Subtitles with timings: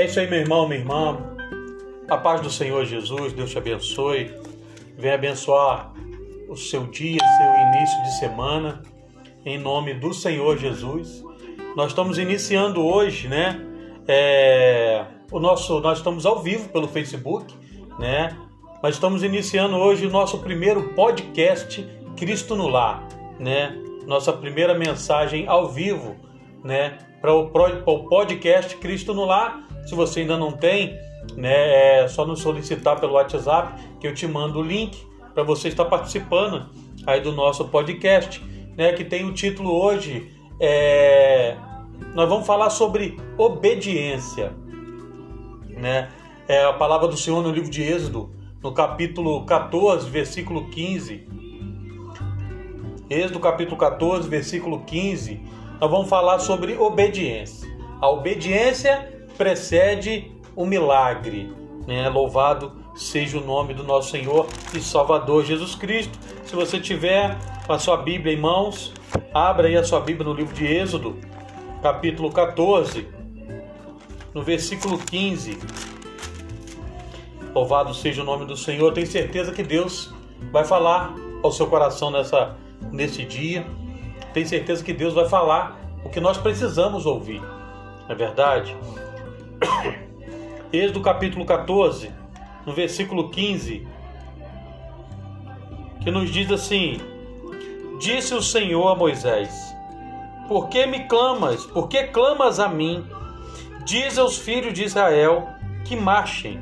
[0.00, 1.18] É isso aí, meu irmão, minha irmã.
[2.08, 4.34] A paz do Senhor Jesus, Deus te abençoe.
[4.96, 5.92] Venha abençoar
[6.48, 8.82] o seu dia, seu início de semana,
[9.44, 11.22] em nome do Senhor Jesus.
[11.76, 13.60] Nós estamos iniciando hoje, né?
[14.08, 17.54] É, o nosso, nós estamos ao vivo pelo Facebook,
[17.98, 18.34] né?
[18.82, 21.86] Nós estamos iniciando hoje o nosso primeiro podcast
[22.16, 23.06] Cristo no Lar,
[23.38, 23.76] né?
[24.06, 26.16] Nossa primeira mensagem ao vivo,
[26.64, 26.96] né?
[27.20, 29.68] Para o podcast Cristo no Lar.
[29.90, 30.96] Se você ainda não tem,
[31.36, 32.02] né?
[32.02, 35.04] É só nos solicitar pelo WhatsApp que eu te mando o link
[35.34, 36.66] para você estar participando
[37.04, 38.40] aí do nosso podcast,
[38.76, 38.92] né?
[38.92, 40.30] Que tem o título hoje
[40.60, 41.56] é,
[42.14, 44.52] nós vamos falar sobre obediência,
[45.70, 46.08] né?
[46.46, 48.30] É a palavra do Senhor no livro de Êxodo,
[48.62, 51.26] no capítulo 14, versículo 15.
[53.10, 55.40] Êxodo capítulo 14, versículo 15,
[55.80, 57.68] nós vamos falar sobre obediência.
[58.00, 61.50] A obediência precede o milagre,
[61.86, 62.10] né?
[62.10, 66.18] Louvado seja o nome do nosso Senhor e Salvador Jesus Cristo.
[66.44, 68.92] Se você tiver a sua Bíblia em mãos,
[69.32, 71.16] abra aí a sua Bíblia no livro de Êxodo,
[71.82, 73.08] capítulo 14,
[74.34, 75.58] no versículo 15.
[77.54, 78.92] Louvado seja o nome do Senhor.
[78.92, 80.12] Tenho certeza que Deus
[80.52, 82.58] vai falar ao seu coração nessa,
[82.92, 83.66] nesse dia.
[84.34, 87.40] Tenho certeza que Deus vai falar o que nós precisamos ouvir.
[87.40, 88.76] Não é verdade?
[90.72, 92.12] Êxodo capítulo 14,
[92.64, 93.86] no versículo 15,
[96.00, 96.98] que nos diz assim:
[97.98, 99.70] Disse o Senhor a Moisés:
[100.50, 101.64] por que me clamas?
[101.64, 103.06] Por que clamas a mim?
[103.84, 105.46] Diz aos filhos de Israel
[105.84, 106.58] que marchem.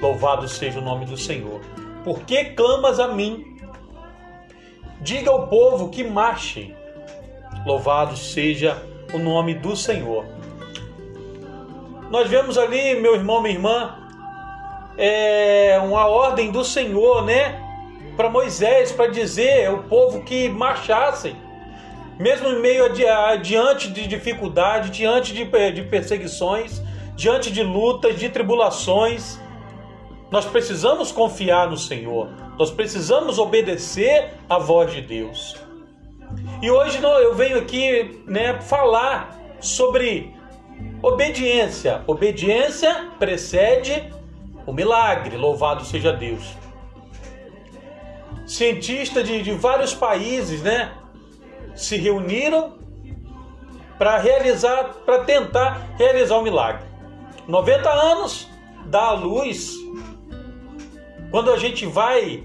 [0.00, 1.60] Louvado seja o nome do Senhor.
[2.02, 3.54] Por que clamas a mim?
[5.02, 6.74] Diga ao povo que marchem.
[7.66, 10.24] Louvado seja o nome do Senhor.
[12.10, 13.96] Nós vemos ali, meu irmão, minha irmã,
[14.98, 17.58] é uma ordem do Senhor, né?
[18.16, 21.36] Para Moisés, para dizer ao povo que marchassem
[22.20, 26.82] mesmo em meio a, diante de dificuldade, diante de, de perseguições,
[27.16, 29.40] diante de lutas, de tribulações,
[30.30, 32.28] nós precisamos confiar no Senhor,
[32.58, 35.56] nós precisamos obedecer à voz de Deus.
[36.60, 40.34] E hoje eu venho aqui né, falar sobre
[41.02, 42.02] obediência.
[42.06, 44.12] Obediência precede
[44.66, 46.56] o milagre, louvado seja Deus.
[48.46, 50.92] Cientistas de, de vários países, né,
[51.74, 52.78] se reuniram
[53.98, 56.84] para realizar, para tentar realizar o um milagre.
[57.46, 58.48] 90 anos
[58.86, 59.74] dá a luz.
[61.30, 62.44] Quando a gente vai,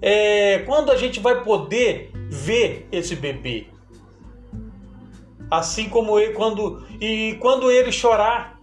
[0.00, 3.66] é, quando a gente vai poder ver esse bebê,
[5.52, 8.58] assim como ele quando e quando ele chorar,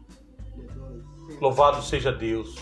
[1.39, 2.55] louvado seja Deus.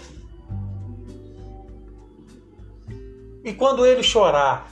[3.41, 4.69] E quando ele chorar,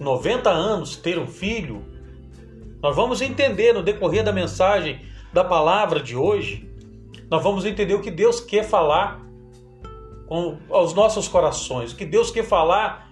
[0.00, 1.84] 90 anos ter um filho,
[2.82, 6.66] nós vamos entender no decorrer da mensagem da palavra de hoje,
[7.30, 9.20] nós vamos entender o que Deus quer falar
[10.26, 13.10] com, aos nossos corações, o que Deus quer falar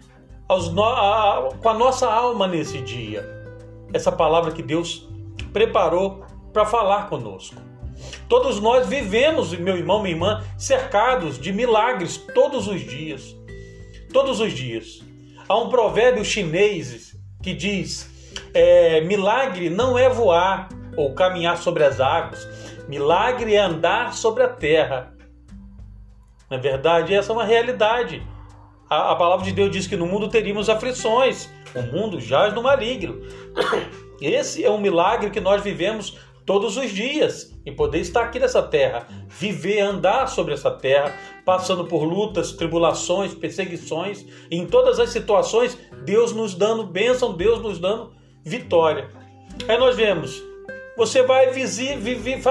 [0.73, 3.39] no, a, com a nossa alma nesse dia.
[3.93, 5.10] Essa palavra que Deus
[5.53, 7.57] preparou para falar conosco.
[8.29, 13.37] Todos nós vivemos, meu irmão, minha irmã, cercados de milagres todos os dias.
[14.13, 15.03] Todos os dias.
[15.49, 18.11] Há um provérbio chinês que diz:
[18.55, 22.49] é, milagre não é voar ou caminhar sobre as águas,
[22.89, 25.15] milagre é andar sobre a terra.
[26.49, 28.27] Na é verdade, essa é uma realidade.
[28.89, 32.63] A, a palavra de Deus diz que no mundo teríamos aflições, o mundo jaz no
[32.63, 33.21] maligno.
[34.21, 38.63] Esse é um milagre que nós vivemos todos os dias e poder estar aqui nessa
[38.63, 41.15] terra, viver, andar sobre essa terra,
[41.45, 47.79] passando por lutas, tribulações, perseguições, em todas as situações, Deus nos dando bênção, Deus nos
[47.79, 48.13] dando
[48.45, 49.09] vitória.
[49.69, 50.43] Aí nós vemos,
[50.97, 51.53] você vai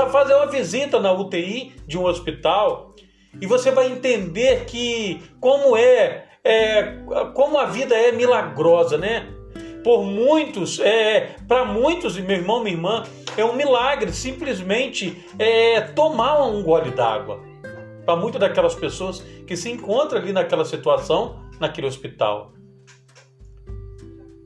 [0.10, 2.95] fazer uma visita na UTI de um hospital
[3.42, 6.83] e você vai entender que como é, é
[7.33, 9.27] como a vida é milagrosa, né?
[9.83, 13.03] Por muitos, é, para muitos, meu irmão, minha irmã,
[13.37, 17.39] é um milagre simplesmente é, tomar um gole d'água.
[18.05, 22.51] Para muitas daquelas pessoas que se encontram ali naquela situação, naquele hospital.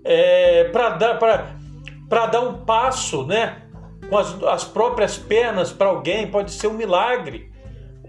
[0.04, 3.64] É, para dar, para dar um passo né,
[4.10, 7.52] com as, as próprias pernas para alguém pode ser um milagre.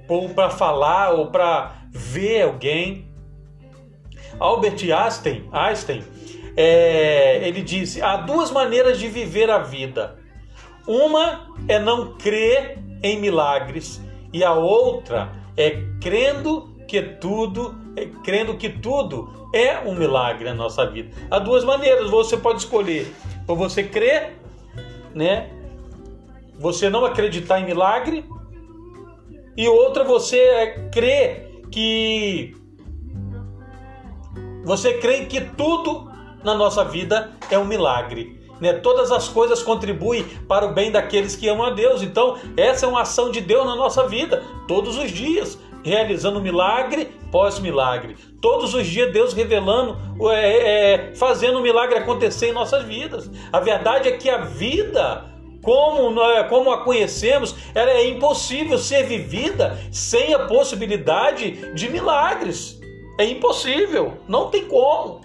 [0.09, 3.11] Ou para falar, ou para ver alguém.
[4.39, 6.05] Albert Einstein, Einstein
[6.57, 10.25] é, ele disse: há duas maneiras de viver a vida
[10.87, 14.03] uma é não crer em milagres
[14.33, 20.55] e a outra é crendo que tudo, é crendo que tudo é um milagre na
[20.55, 21.11] nossa vida.
[21.31, 23.11] Há duas maneiras, você pode escolher,
[23.49, 24.37] ou você crer,
[25.15, 25.51] né?
[26.59, 28.25] Você não acreditar em milagre,
[29.57, 32.55] e outra você é crer que
[34.65, 36.11] você crê que tudo
[36.45, 38.41] na nossa vida é um milagre.
[38.61, 38.73] Né?
[38.75, 42.03] Todas as coisas contribuem para o bem daqueles que amam a Deus.
[42.03, 47.09] Então, essa é uma ação de Deus na nossa vida, todos os dias, realizando milagre
[47.31, 48.17] pós milagre.
[48.41, 49.99] Todos os dias, Deus revelando,
[50.31, 53.29] é, é, fazendo o milagre acontecer em nossas vidas.
[53.53, 56.15] A verdade é que a vida como,
[56.49, 62.79] como a conhecemos, ela é impossível ser vivida sem a possibilidade de milagres.
[63.19, 65.23] É impossível, não tem como.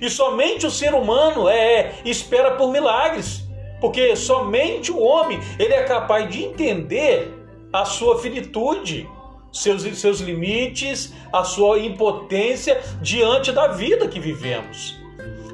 [0.00, 3.42] E somente o ser humano é espera por milagres,
[3.80, 7.32] porque somente o homem ele é capaz de entender
[7.72, 9.08] a sua finitude,
[9.52, 15.02] seus, seus limites, a sua impotência diante da vida que vivemos.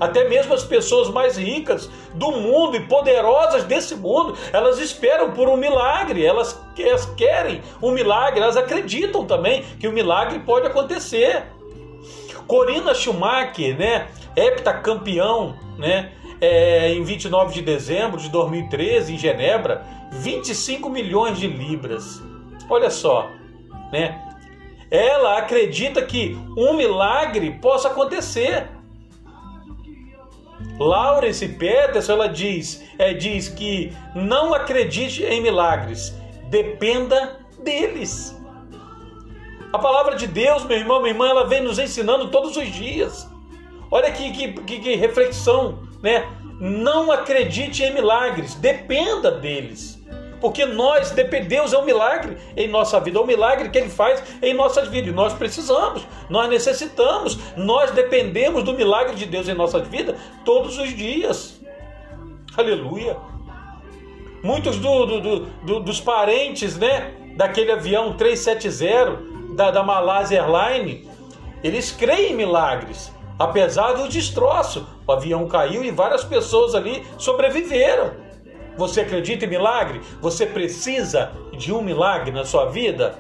[0.01, 5.47] Até mesmo as pessoas mais ricas do mundo e poderosas desse mundo, elas esperam por
[5.47, 11.45] um milagre, elas, elas querem um milagre, elas acreditam também que o milagre pode acontecer.
[12.47, 14.09] Corina Schumacher, né,
[14.47, 22.23] heptacampeão, né, é, em 29 de dezembro de 2013, em Genebra, 25 milhões de libras.
[22.69, 23.29] Olha só,
[23.93, 24.27] né?
[24.91, 28.69] Ela acredita que um milagre possa acontecer.
[30.79, 36.15] Laurence Peterson, ela diz, é, diz que não acredite em milagres,
[36.49, 38.37] dependa deles.
[39.73, 43.30] A palavra de Deus, meu irmão, minha irmã, ela vem nos ensinando todos os dias.
[43.91, 46.27] Olha que, que, que, reflexão, né?
[46.61, 49.99] Não acredite em milagres, dependa deles.
[50.41, 54.23] Porque nós, Deus é um milagre em nossa vida, é um milagre que Ele faz
[54.41, 55.15] em nossas vidas.
[55.15, 60.95] Nós precisamos, nós necessitamos, nós dependemos do milagre de Deus em nossas vidas todos os
[60.97, 61.61] dias.
[62.57, 63.17] Aleluia.
[64.43, 71.07] Muitos do, do, do, dos parentes né, daquele avião 370 da, da Malásia Airlines,
[71.63, 74.87] eles creem em milagres, apesar do destroço.
[75.07, 78.13] O avião caiu e várias pessoas ali sobreviveram.
[78.77, 80.03] Você acredita em milagre?
[80.21, 83.19] Você precisa de um milagre na sua vida?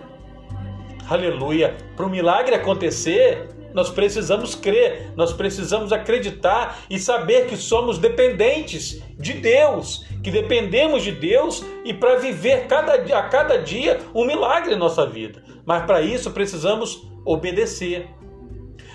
[1.08, 1.74] Aleluia!
[1.96, 9.02] Para o milagre acontecer, nós precisamos crer, nós precisamos acreditar e saber que somos dependentes
[9.18, 14.74] de Deus, que dependemos de Deus e para viver cada, a cada dia um milagre
[14.74, 15.42] em nossa vida.
[15.64, 18.08] Mas para isso precisamos obedecer.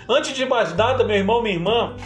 [0.08, 1.96] Antes de mais nada, meu irmão, minha irmã,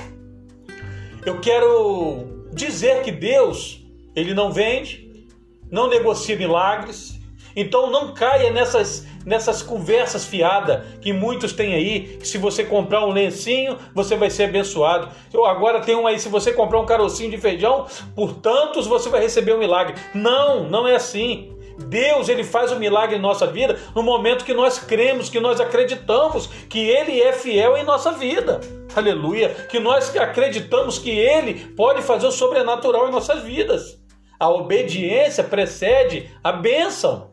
[1.26, 3.84] eu quero dizer que Deus,
[4.16, 5.26] ele não vende,
[5.70, 7.18] não negocia milagres.
[7.54, 13.04] Então não caia nessas nessas conversas fiadas que muitos têm aí, que se você comprar
[13.04, 15.08] um lencinho, você vai ser abençoado.
[15.32, 19.08] Eu agora tem um aí, se você comprar um carocinho de feijão, por tantos você
[19.08, 19.94] vai receber um milagre.
[20.14, 21.54] Não, não é assim.
[21.86, 25.40] Deus ele faz o um milagre em nossa vida no momento que nós cremos, que
[25.40, 28.60] nós acreditamos que Ele é fiel em nossa vida.
[28.94, 29.48] Aleluia!
[29.68, 33.98] Que nós acreditamos que Ele pode fazer o sobrenatural em nossas vidas.
[34.38, 37.30] A obediência precede a bênção.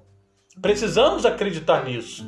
[0.61, 2.27] Precisamos acreditar nisso.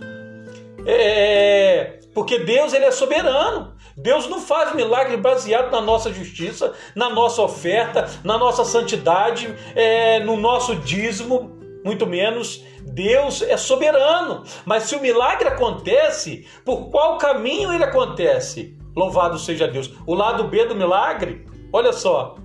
[0.86, 3.76] É, porque Deus ele é soberano.
[3.98, 10.22] Deus não faz milagre baseado na nossa justiça, na nossa oferta, na nossa santidade, é,
[10.22, 12.64] no nosso dízimo, muito menos.
[12.82, 14.44] Deus é soberano.
[14.66, 18.78] Mas se o milagre acontece, por qual caminho ele acontece?
[18.96, 19.92] Louvado seja Deus.
[20.06, 22.36] O lado B do milagre, olha só,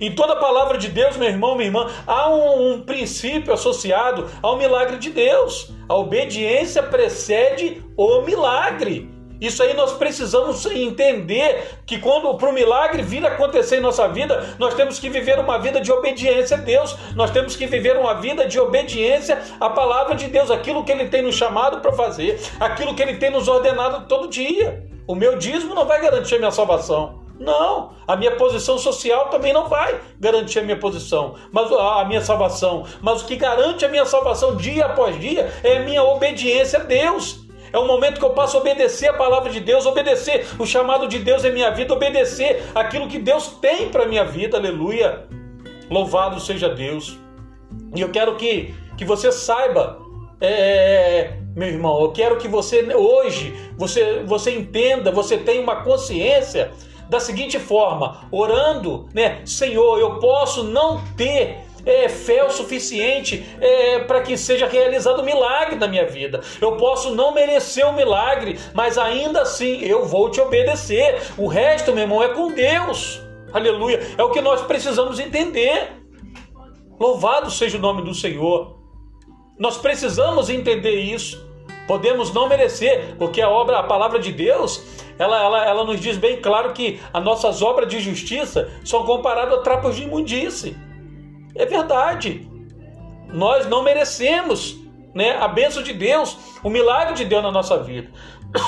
[0.00, 4.30] em toda a palavra de Deus, meu irmão, minha irmã, há um, um, princípio associado
[4.42, 5.72] ao milagre de Deus.
[5.88, 9.19] A obediência precede o milagre.
[9.40, 14.54] Isso aí nós precisamos entender que quando para o milagre vir acontecer em nossa vida,
[14.58, 16.96] nós temos que viver uma vida de obediência a Deus.
[17.14, 21.08] Nós temos que viver uma vida de obediência à palavra de Deus, aquilo que Ele
[21.08, 24.84] tem nos chamado para fazer, aquilo que Ele tem nos ordenado todo dia.
[25.06, 27.20] O meu dízimo não vai garantir a minha salvação.
[27.40, 32.20] Não, a minha posição social também não vai garantir a minha posição, mas a minha
[32.20, 32.84] salvação.
[33.00, 36.82] Mas o que garante a minha salvação dia após dia é a minha obediência a
[36.82, 37.49] Deus.
[37.72, 41.06] É o momento que eu passo a obedecer a palavra de Deus, obedecer o chamado
[41.06, 44.56] de Deus em minha vida, obedecer aquilo que Deus tem para minha vida.
[44.56, 45.26] Aleluia.
[45.88, 47.18] Louvado seja Deus.
[47.94, 49.98] E eu quero que, que você saiba,
[50.40, 56.72] é, meu irmão, eu quero que você hoje você, você entenda, você tenha uma consciência
[57.08, 59.42] da seguinte forma, orando, né?
[59.44, 65.24] Senhor, eu posso não ter é, fé o suficiente é, para que seja realizado um
[65.24, 66.40] milagre na minha vida.
[66.60, 71.20] Eu posso não merecer o milagre, mas ainda assim eu vou te obedecer.
[71.36, 73.20] O resto, meu irmão, é com Deus.
[73.52, 74.00] Aleluia.
[74.16, 76.00] É o que nós precisamos entender.
[76.98, 78.78] Louvado seja o nome do Senhor.
[79.58, 81.48] Nós precisamos entender isso.
[81.86, 84.82] Podemos não merecer, porque a obra, a palavra de Deus,
[85.18, 89.58] ela, ela, ela nos diz bem claro que as nossas obras de justiça são comparadas
[89.58, 90.76] a trapos de imundície.
[91.60, 92.50] É verdade.
[93.28, 94.78] Nós não merecemos
[95.14, 98.10] né, a bênção de Deus, o milagre de Deus na nossa vida.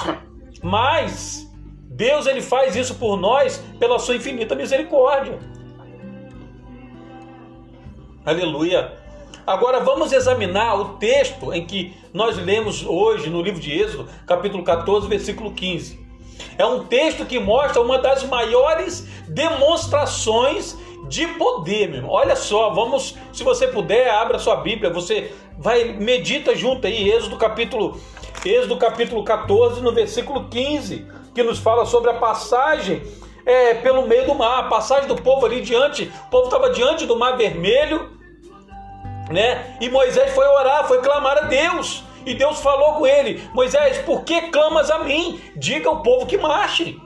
[0.63, 1.51] Mas
[1.89, 5.39] Deus ele faz isso por nós pela sua infinita misericórdia.
[8.27, 8.93] Aleluia.
[9.47, 14.63] Agora vamos examinar o texto em que nós lemos hoje no livro de Êxodo, capítulo
[14.63, 15.99] 14, versículo 15.
[16.59, 20.77] É um texto que mostra uma das maiores demonstrações
[21.09, 22.11] de poder, meu irmão.
[22.11, 27.37] Olha só, vamos, se você puder, abra sua Bíblia, você vai medita junto aí Êxodo
[27.37, 28.01] capítulo
[28.45, 33.03] Êxodo capítulo 14, no versículo 15, que nos fala sobre a passagem
[33.47, 37.07] é, pelo meio do mar, a passagem do povo ali diante, o povo estava diante
[37.07, 38.11] do mar vermelho,
[39.31, 39.77] né?
[39.81, 42.05] E Moisés foi orar, foi clamar a Deus.
[42.25, 45.41] E Deus falou com ele: Moisés, por que clamas a mim?
[45.57, 47.01] Diga ao povo que marche.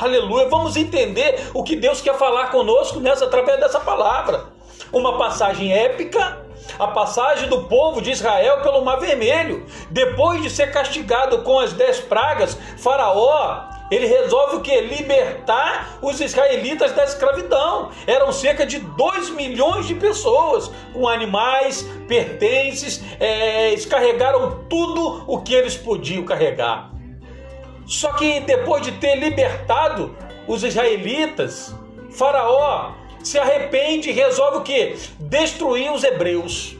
[0.00, 0.48] Aleluia.
[0.48, 4.46] Vamos entender o que Deus quer falar conosco nessa através dessa palavra.
[4.90, 6.40] Uma passagem épica,
[6.78, 9.66] a passagem do povo de Israel pelo Mar Vermelho.
[9.90, 14.80] Depois de ser castigado com as dez pragas, Faraó ele resolve o que?
[14.80, 17.90] Libertar os israelitas da escravidão.
[18.06, 25.42] Eram cerca de 2 milhões de pessoas, com animais, pertences, é, eles carregaram tudo o
[25.42, 26.99] que eles podiam carregar.
[27.90, 30.16] Só que depois de ter libertado
[30.46, 31.74] os israelitas,
[32.12, 34.94] Faraó se arrepende e resolve o que?
[35.18, 36.76] Destruir os hebreus.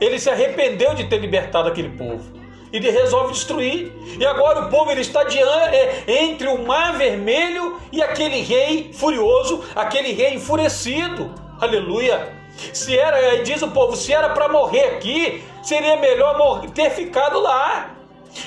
[0.00, 2.36] Ele se arrependeu de ter libertado aquele povo
[2.72, 3.92] ele resolve destruir.
[4.18, 8.90] E agora o povo ele está diante, é, entre o mar vermelho e aquele rei
[8.92, 11.32] furioso, aquele rei enfurecido.
[11.60, 12.34] Aleluia.
[12.72, 17.95] Se era, diz o povo, se era para morrer aqui, seria melhor ter ficado lá.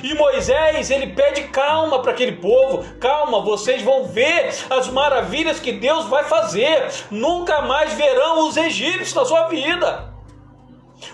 [0.03, 5.71] E Moisés, ele pede calma para aquele povo: calma, vocês vão ver as maravilhas que
[5.71, 6.89] Deus vai fazer.
[7.09, 10.13] Nunca mais verão os egípcios na sua vida.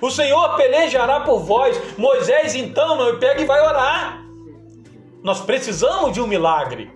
[0.01, 1.79] O Senhor pelejará por vós.
[1.98, 4.22] Moisés, então, não pega e vai orar.
[5.24, 6.91] Nós precisamos de um milagre.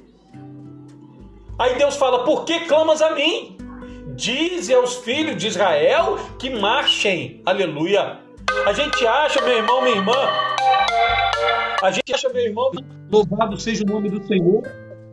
[1.58, 3.58] Aí Deus fala: Por que clamas a mim?
[4.16, 7.42] Dize aos filhos de Israel que marchem.
[7.46, 8.20] Aleluia.
[8.66, 10.14] A gente acha, meu irmão, minha irmã,
[11.82, 12.72] a gente acha, meu irmão,
[13.12, 14.62] louvado seja o nome do Senhor.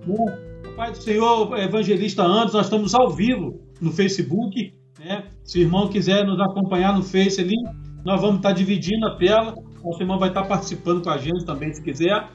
[0.06, 0.38] Né?
[0.76, 4.75] Pai do Senhor, Evangelista Andes, nós estamos ao vivo no Facebook.
[4.99, 5.25] Né?
[5.44, 7.56] Se o irmão quiser nos acompanhar no Face ali,
[8.04, 9.54] nós vamos estar dividindo a tela.
[9.82, 12.28] O irmão vai estar participando com a gente também, se quiser.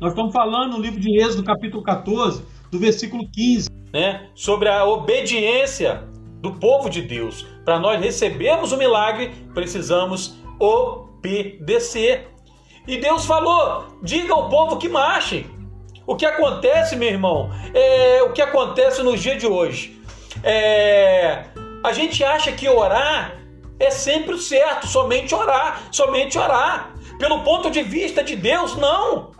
[0.00, 4.28] Nós estamos falando no livro de Êxodo, capítulo 14, do versículo 15, né?
[4.34, 6.02] sobre a obediência
[6.40, 7.46] do povo de Deus.
[7.64, 12.33] Para nós recebermos o milagre, precisamos obedecer.
[12.86, 15.46] E Deus falou: diga ao povo que marche.
[16.06, 19.98] O que acontece, meu irmão, é o que acontece nos dias de hoje.
[20.42, 21.44] É,
[21.82, 23.38] a gente acha que orar
[23.78, 26.94] é sempre o certo, somente orar, somente orar.
[27.18, 29.32] Pelo ponto de vista de Deus, não.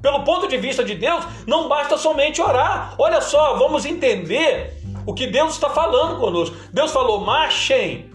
[0.00, 2.94] Pelo ponto de vista de Deus, não basta somente orar.
[2.98, 4.72] Olha só, vamos entender
[5.06, 6.54] o que Deus está falando conosco.
[6.72, 8.10] Deus falou: marchem,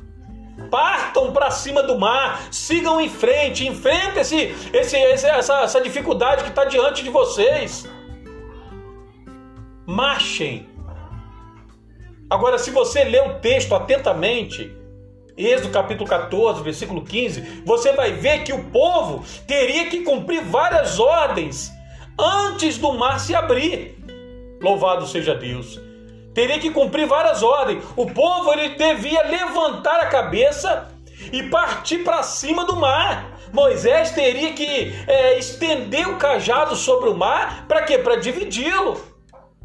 [0.70, 6.50] partam para cima do mar, sigam em frente, enfrentem esse, esse, essa, essa dificuldade que
[6.50, 7.88] está diante de vocês.
[9.86, 10.70] Marchem.
[12.30, 14.72] Agora, se você ler o texto atentamente,
[15.36, 21.00] Êxodo capítulo 14, versículo 15, você vai ver que o povo teria que cumprir várias
[21.00, 21.72] ordens
[22.20, 23.98] antes do mar se abrir.
[24.62, 25.89] Louvado seja Deus
[26.40, 27.84] teria que cumprir várias ordens.
[27.98, 30.88] O povo ele devia levantar a cabeça
[31.34, 33.38] e partir para cima do mar.
[33.52, 37.98] Moisés teria que é, estender o cajado sobre o mar para quê?
[37.98, 39.02] Para dividi-lo.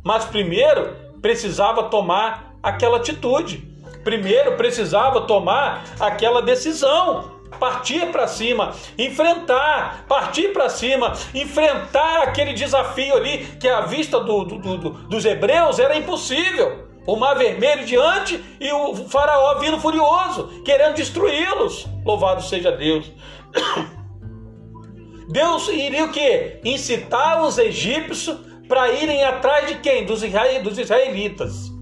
[0.02, 3.73] Mas primeiro precisava tomar aquela atitude.
[4.02, 13.16] Primeiro precisava tomar aquela decisão partir para cima, enfrentar, partir para cima, enfrentar aquele desafio
[13.16, 16.88] ali que à vista do, do, do, dos hebreus era impossível.
[17.06, 21.87] O mar vermelho diante e o faraó vindo furioso, querendo destruí-los.
[22.04, 23.12] Louvado seja Deus.
[25.28, 26.61] Deus iria o quê?
[26.64, 30.04] Incitar os egípcios para irem atrás de quem?
[30.06, 31.73] Dos israelitas.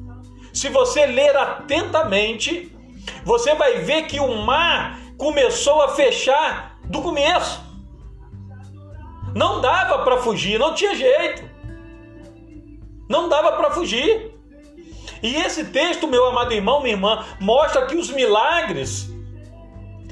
[0.53, 2.71] Se você ler atentamente,
[3.25, 7.63] você vai ver que o mar começou a fechar do começo.
[9.33, 11.49] Não dava para fugir, não tinha jeito.
[13.09, 14.35] Não dava para fugir.
[15.23, 19.09] E esse texto, meu amado irmão, minha irmã, mostra que os milagres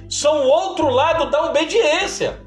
[0.08, 2.40] são o outro lado da obediência.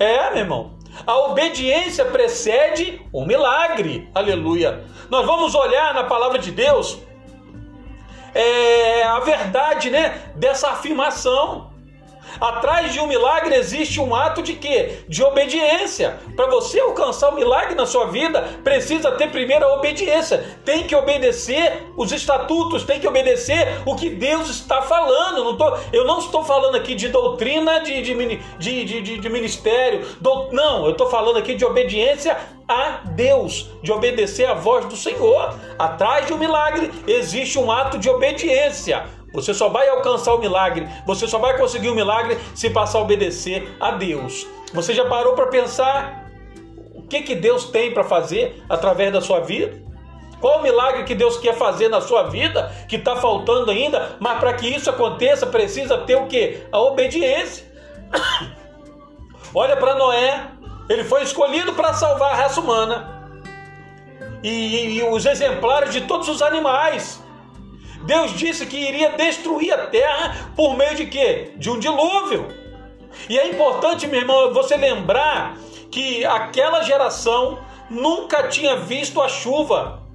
[0.00, 0.74] É, meu irmão.
[1.06, 4.10] A obediência precede o milagre.
[4.12, 4.84] Aleluia.
[5.08, 6.98] Nós vamos olhar na palavra de Deus
[8.36, 11.70] é, a verdade, né, dessa afirmação.
[12.40, 15.00] Atrás de um milagre existe um ato de quê?
[15.08, 16.18] De obediência.
[16.34, 20.58] Para você alcançar o milagre na sua vida, precisa ter primeiro a obediência.
[20.64, 25.44] Tem que obedecer os estatutos, tem que obedecer o que Deus está falando.
[25.44, 30.06] Não tô, eu não estou falando aqui de doutrina de, de, de, de, de ministério.
[30.20, 32.36] Do, não, eu estou falando aqui de obediência
[32.68, 35.54] a Deus, de obedecer a voz do Senhor.
[35.78, 39.04] Atrás de um milagre existe um ato de obediência.
[39.32, 43.02] Você só vai alcançar o milagre, você só vai conseguir o milagre se passar a
[43.02, 44.46] obedecer a Deus.
[44.72, 46.30] Você já parou para pensar
[46.94, 49.84] o que, que Deus tem para fazer através da sua vida?
[50.40, 54.16] Qual o milagre que Deus quer fazer na sua vida que está faltando ainda?
[54.20, 56.62] Mas para que isso aconteça, precisa ter o que?
[56.70, 57.64] A obediência.
[59.54, 60.48] Olha para Noé,
[60.88, 63.30] ele foi escolhido para salvar a raça humana
[64.42, 67.22] e, e, e os exemplares de todos os animais.
[68.04, 71.52] Deus disse que iria destruir a terra por meio de quê?
[71.56, 72.46] De um dilúvio.
[73.28, 75.56] E é importante, meu irmão, você lembrar
[75.90, 80.06] que aquela geração nunca tinha visto a chuva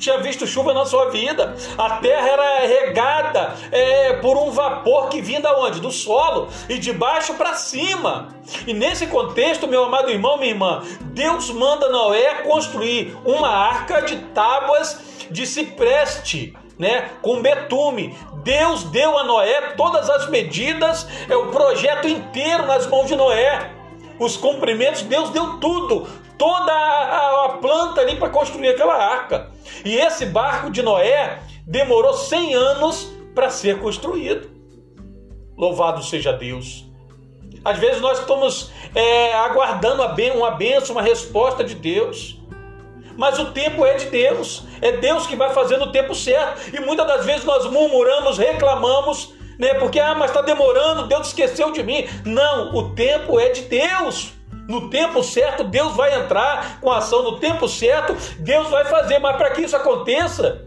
[0.00, 1.54] tinha visto chuva na sua vida.
[1.76, 5.80] A terra era regada é, por um vapor que vinha da onde?
[5.80, 8.34] Do solo e de baixo para cima.
[8.66, 10.82] E nesse contexto, meu amado irmão, minha irmã,
[11.12, 14.98] Deus manda Noé construir uma arca de tábuas
[15.30, 18.16] de cipreste né, com betume.
[18.42, 23.70] Deus deu a Noé todas as medidas, é o projeto inteiro nas mãos de Noé.
[24.18, 29.50] Os comprimentos, Deus deu tudo, toda a, a planta ali para construir aquela arca.
[29.84, 34.50] E esse barco de Noé demorou 100 anos para ser construído.
[35.58, 36.86] Louvado seja Deus.
[37.62, 42.39] Às vezes nós estamos é, aguardando uma benção, uma resposta de Deus
[43.20, 44.62] mas o tempo é de Deus.
[44.80, 46.74] É Deus que vai fazer no tempo certo.
[46.74, 49.74] E muitas das vezes nós murmuramos, reclamamos, né?
[49.74, 52.08] Porque ah, mas está demorando, Deus esqueceu de mim.
[52.24, 54.32] Não, o tempo é de Deus.
[54.66, 57.22] No tempo certo, Deus vai entrar com a ação.
[57.22, 59.18] No tempo certo, Deus vai fazer.
[59.18, 60.66] Mas para que isso aconteça,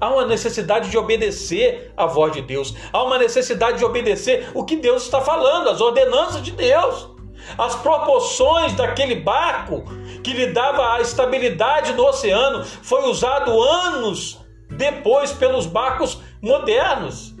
[0.00, 2.74] há uma necessidade de obedecer a voz de Deus.
[2.92, 7.17] Há uma necessidade de obedecer o que Deus está falando, as ordenanças de Deus.
[7.56, 9.84] As proporções daquele barco
[10.22, 14.38] que lhe dava a estabilidade no oceano foi usado anos
[14.70, 17.34] depois pelos barcos modernos.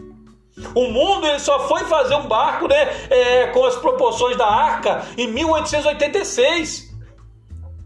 [0.74, 5.04] O mundo ele só foi fazer um barco né, é, com as proporções da arca
[5.16, 6.88] em 1886.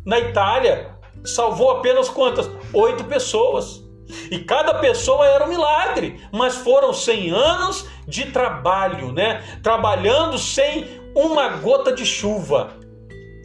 [0.07, 0.91] Na Itália,
[1.25, 2.51] salvou apenas quantas?
[2.73, 3.83] Oito pessoas.
[4.31, 9.43] E cada pessoa era um milagre, mas foram 100 anos de trabalho, né?
[9.63, 12.83] Trabalhando sem uma gota de chuva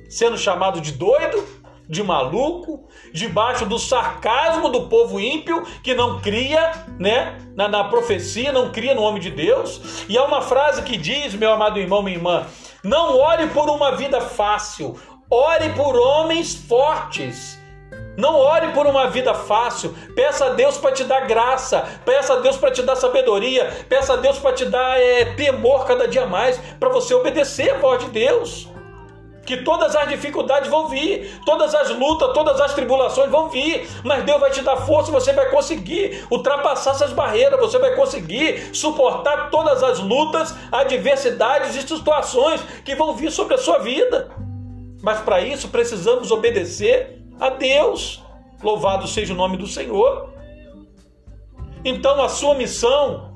[0.10, 1.46] sendo chamado de doido,
[1.88, 8.52] de maluco, debaixo do sarcasmo do povo ímpio que não cria, né, na, na profecia,
[8.52, 10.06] não cria no homem de Deus.
[10.10, 12.46] E há uma frase que diz, meu amado irmão, minha irmã,
[12.84, 15.00] não ore por uma vida fácil,
[15.30, 17.57] ore por homens fortes.
[18.18, 19.96] Não ore por uma vida fácil.
[20.16, 21.88] Peça a Deus para te dar graça.
[22.04, 23.72] Peça a Deus para te dar sabedoria.
[23.88, 26.58] Peça a Deus para te dar é, temor cada dia mais.
[26.80, 28.68] Para você obedecer a voz de Deus
[29.46, 34.26] que todas as dificuldades vão vir, todas as lutas, todas as tribulações vão vir, mas
[34.26, 39.50] Deus vai te dar força, você vai conseguir ultrapassar essas barreiras, você vai conseguir suportar
[39.50, 44.30] todas as lutas, adversidades e situações que vão vir sobre a sua vida.
[45.02, 48.24] Mas para isso precisamos obedecer a Deus.
[48.62, 50.34] Louvado seja o nome do Senhor.
[51.86, 53.34] Então a sua missão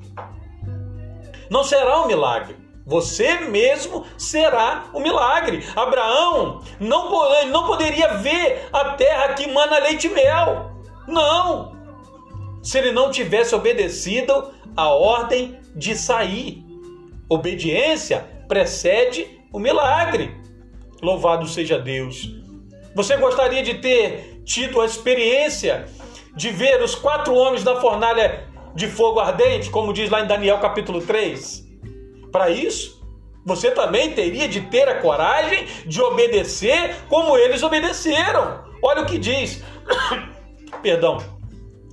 [1.50, 2.56] não será um milagre.
[2.84, 5.64] Você mesmo será o milagre.
[5.76, 10.72] Abraão não, não poderia ver a terra que mana leite e mel.
[11.06, 11.80] Não!
[12.62, 16.64] Se ele não tivesse obedecido a ordem de sair.
[17.28, 20.36] Obediência precede o milagre.
[21.00, 22.41] Louvado seja Deus.
[22.94, 25.86] Você gostaria de ter tido a experiência
[26.34, 30.58] de ver os quatro homens da fornalha de fogo ardente, como diz lá em Daniel
[30.58, 31.64] capítulo 3?
[32.30, 33.02] Para isso,
[33.44, 38.64] você também teria de ter a coragem de obedecer como eles obedeceram.
[38.82, 39.62] Olha o que diz,
[40.82, 41.18] perdão,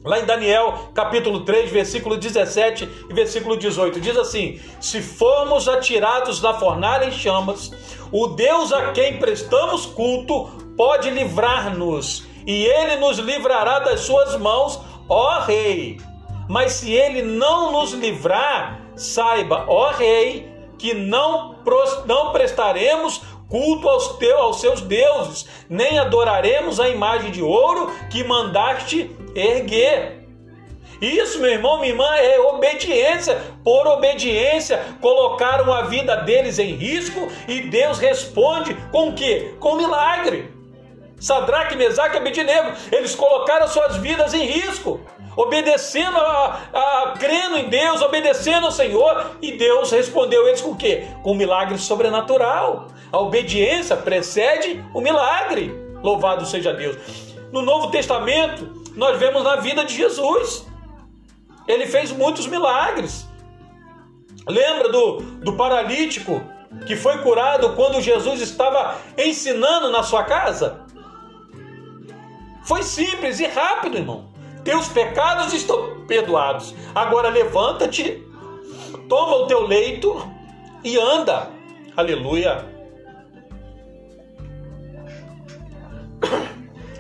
[0.04, 6.42] Lá em Daniel, capítulo 3, versículo 17 e versículo 18, diz assim: Se formos atirados
[6.42, 7.74] na fornalha em chamas,
[8.10, 14.80] o Deus a quem prestamos culto pode livrar-nos, e ele nos livrará das suas mãos,
[15.10, 16.00] ó Rei.
[16.48, 21.58] Mas se ele não nos livrar, saiba, ó Rei, que não,
[22.06, 28.24] não prestaremos culto aos, teus, aos seus deuses, nem adoraremos a imagem de ouro que
[28.24, 30.30] mandaste erguer.
[31.02, 33.38] Isso, meu irmão, minha irmã, é obediência.
[33.66, 39.56] Por obediência, colocaram a vida deles em risco e Deus responde com o quê?
[39.60, 40.58] Com milagre.
[41.20, 45.02] Sadraque, Mesaque e Abednego, eles colocaram suas vidas em risco,
[45.36, 50.76] obedecendo, a, a, crendo em Deus, obedecendo ao Senhor, e Deus respondeu eles com o
[50.76, 51.08] quê?
[51.24, 52.88] Com um milagre sobrenatural.
[53.12, 55.74] A obediência precede o milagre.
[56.02, 56.96] Louvado seja Deus.
[57.52, 60.66] No Novo Testamento, nós vemos na vida de Jesus.
[61.68, 63.28] Ele fez muitos milagres.
[64.48, 66.42] Lembra do, do paralítico
[66.86, 70.86] que foi curado quando Jesus estava ensinando na sua casa?
[72.70, 74.30] Foi simples e rápido, irmão.
[74.64, 76.76] Teus pecados estão perdoados.
[76.94, 78.24] Agora levanta-te,
[79.10, 80.24] toma o teu leito
[80.84, 81.50] e anda.
[81.98, 82.64] Aleluia.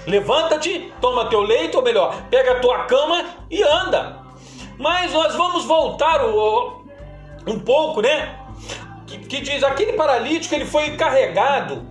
[0.08, 4.24] Levanta-te, toma teu leito, ou melhor, pega a tua cama e anda.
[4.80, 6.84] Mas nós vamos voltar o,
[7.46, 8.40] um pouco, né?
[9.06, 11.86] Que, que diz aquele paralítico ele foi carregado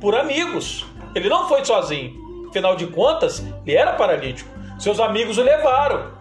[0.00, 0.86] por amigos.
[1.16, 2.23] Ele não foi sozinho.
[2.54, 4.48] Afinal de contas, ele era paralítico.
[4.78, 6.12] Seus amigos o levaram.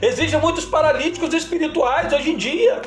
[0.00, 2.80] Existem muitos paralíticos espirituais hoje em dia.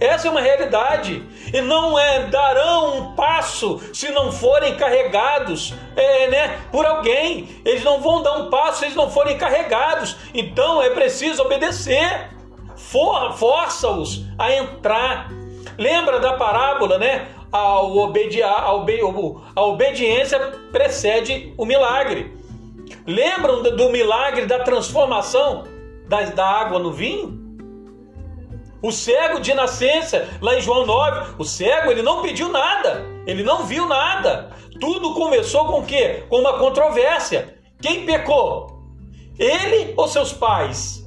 [0.00, 1.22] Essa é uma realidade.
[1.52, 7.60] E não é darão um passo se não forem carregados é, né, por alguém.
[7.66, 10.16] Eles não vão dar um passo se eles não forem carregados.
[10.32, 12.30] Então é preciso obedecer.
[12.76, 15.28] For, Força-os a entrar.
[15.76, 17.28] Lembra da parábola, né?
[17.50, 20.38] A, obedi a, a obediência
[20.70, 22.36] precede o milagre.
[23.06, 25.64] Lembram do, do milagre da transformação
[26.06, 27.38] da, da água no vinho?
[28.80, 33.42] O cego de nascença, lá em João 9, o cego ele não pediu nada, ele
[33.42, 34.50] não viu nada.
[34.80, 36.22] Tudo começou com o quê?
[36.28, 37.58] Com uma controvérsia.
[37.80, 38.78] Quem pecou?
[39.38, 41.04] Ele ou seus pais?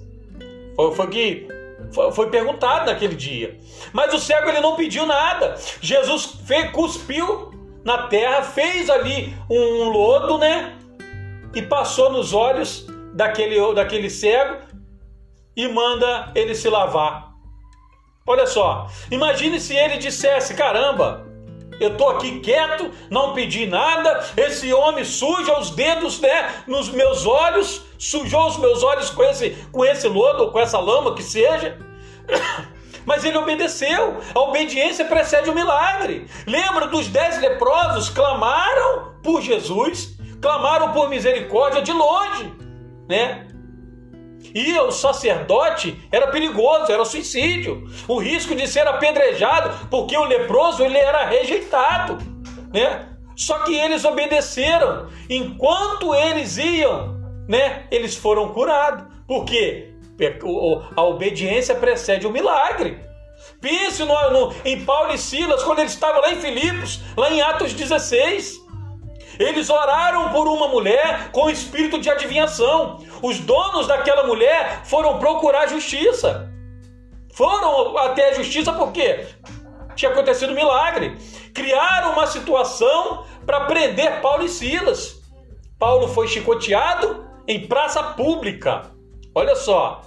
[0.75, 1.47] Foi, foi que
[1.93, 3.59] foi, perguntado naquele dia.
[3.91, 5.55] Mas o cego ele não pediu nada.
[5.81, 7.51] Jesus fez, cuspiu
[7.83, 10.77] na terra, fez ali um lodo, né?
[11.53, 14.57] E passou nos olhos daquele, daquele cego
[15.55, 17.31] e manda ele se lavar.
[18.25, 21.27] Olha só, imagine se ele dissesse: caramba,
[21.81, 27.25] eu tô aqui quieto, não pedi nada, esse homem suja os dedos né, nos meus
[27.25, 31.23] olhos, sujou os meus olhos com esse, com esse lodo, ou com essa lama que
[31.23, 31.77] seja.
[33.03, 34.17] Mas ele obedeceu.
[34.35, 36.27] A obediência precede o milagre.
[36.45, 42.53] Lembra dos dez leprosos clamaram por Jesus, clamaram por misericórdia de longe,
[43.09, 43.47] né?
[44.53, 47.87] E o sacerdote era perigoso, era suicídio.
[48.07, 52.17] O risco de ser apedrejado, porque o leproso ele era rejeitado,
[52.73, 53.07] né?
[53.35, 55.07] Só que eles obedeceram.
[55.29, 59.05] Enquanto eles iam, né, eles foram curados.
[59.27, 59.91] Porque
[60.95, 62.99] a obediência precede o milagre.
[63.59, 67.41] Pense no, no, em Paulo e Silas, quando eles estavam lá em Filipos, lá em
[67.41, 68.60] Atos 16.
[69.41, 72.99] Eles oraram por uma mulher com espírito de adivinhação.
[73.23, 76.47] Os donos daquela mulher foram procurar justiça.
[77.33, 79.25] Foram até a justiça porque
[79.95, 81.17] tinha acontecido um milagre.
[81.55, 85.19] Criaram uma situação para prender Paulo e Silas.
[85.79, 88.91] Paulo foi chicoteado em praça pública.
[89.33, 90.03] Olha só.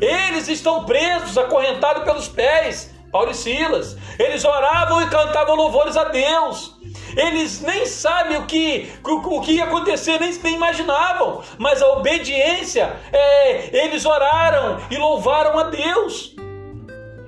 [0.00, 2.90] Eles estão presos, acorrentados pelos pés.
[3.12, 3.98] Paulo e Silas.
[4.18, 6.71] Eles oravam e cantavam louvores a Deus.
[7.16, 11.42] Eles nem sabem o que, o, o que ia acontecer, nem, nem imaginavam.
[11.58, 16.34] Mas a obediência, é, eles oraram e louvaram a Deus.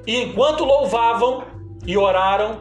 [0.06, 1.44] E enquanto louvavam
[1.86, 2.60] e oraram,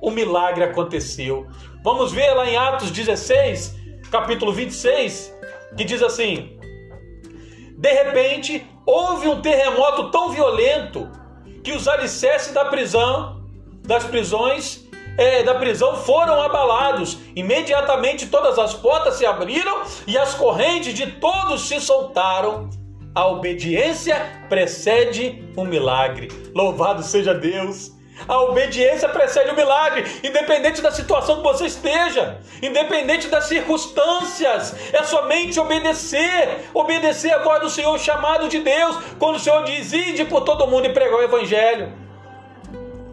[0.00, 1.46] o milagre aconteceu.
[1.82, 3.74] Vamos ver lá em Atos 16,
[4.10, 5.34] capítulo 26,
[5.76, 6.58] que diz assim:
[7.78, 11.10] De repente, houve um terremoto tão violento
[11.62, 13.42] que os alicerces da prisão,
[13.82, 14.83] das prisões
[15.16, 17.18] é, da prisão foram abalados.
[17.34, 22.68] Imediatamente todas as portas se abriram e as correntes de todos se soltaram.
[23.14, 26.28] A obediência precede um milagre.
[26.54, 27.92] Louvado seja Deus!
[28.28, 34.74] A obediência precede o milagre, independente da situação que você esteja, independente das circunstâncias.
[34.92, 39.92] É somente obedecer, obedecer a voz do Senhor, chamado de Deus, quando o Senhor diz:
[39.92, 42.03] ide por todo mundo e pregar o Evangelho.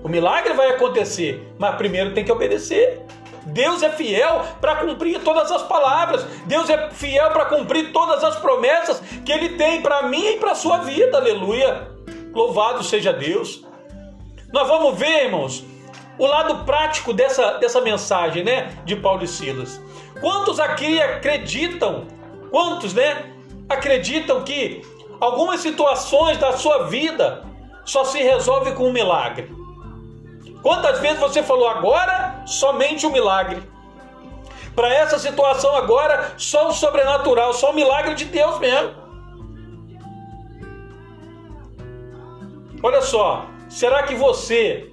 [0.04, 3.02] O milagre vai acontecer, mas primeiro tem que obedecer.
[3.46, 6.24] Deus é fiel para cumprir todas as palavras.
[6.46, 10.52] Deus é fiel para cumprir todas as promessas que Ele tem para mim e para
[10.52, 11.18] a sua vida.
[11.18, 11.90] Aleluia.
[12.34, 13.66] Louvado seja Deus.
[14.54, 15.64] Nós vamos ver, irmãos,
[16.18, 19.82] o lado prático dessa, dessa mensagem, né, de Paulo e Silas.
[20.20, 22.06] Quantos aqui acreditam,
[22.52, 23.32] quantos, né,
[23.68, 24.82] acreditam que
[25.20, 27.44] algumas situações da sua vida
[27.86, 29.61] só se resolve com um milagre?
[30.62, 33.62] Quantas vezes você falou agora somente o um milagre?
[34.76, 39.02] Para essa situação agora, só o sobrenatural, só o milagre de Deus mesmo.
[42.84, 44.92] Olha só, Será que você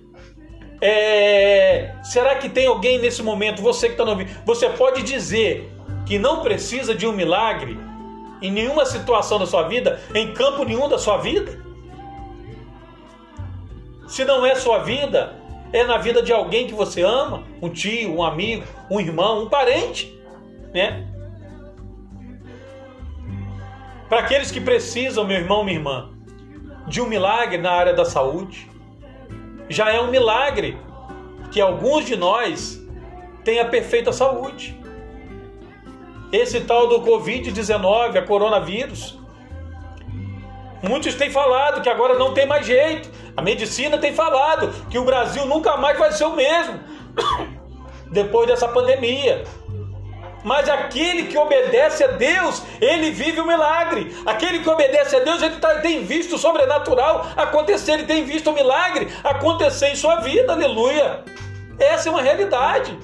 [0.81, 5.68] é, será que tem alguém nesse momento, você que está no você pode dizer
[6.07, 7.76] que não precisa de um milagre
[8.40, 11.61] em nenhuma situação da sua vida, em campo nenhum da sua vida?
[14.07, 15.35] Se não é sua vida,
[15.72, 19.48] é na vida de alguém que você ama, um tio, um amigo, um irmão, um
[19.48, 20.18] parente,
[20.72, 21.07] né?
[24.09, 26.11] Para aqueles que precisam, meu irmão, minha irmã,
[26.87, 28.68] de um milagre na área da saúde.
[29.68, 30.78] Já é um milagre
[31.50, 32.83] que alguns de nós
[33.44, 34.78] tenham a perfeita saúde.
[36.33, 39.17] Esse tal do Covid-19, a coronavírus,
[40.82, 43.10] muitos têm falado que agora não tem mais jeito.
[43.36, 46.80] A medicina tem falado que o Brasil nunca mais vai ser o mesmo
[48.10, 49.44] depois dessa pandemia.
[50.44, 54.16] Mas aquele que obedece a Deus, ele vive o milagre.
[54.24, 58.50] Aquele que obedece a Deus, ele tá, tem visto o sobrenatural acontecer, ele tem visto
[58.50, 61.24] o milagre acontecer em sua vida, aleluia.
[61.78, 62.98] Essa é uma realidade.